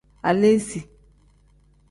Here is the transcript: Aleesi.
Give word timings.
Aleesi. 0.29 0.79